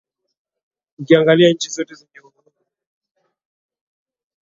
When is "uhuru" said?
2.19-2.51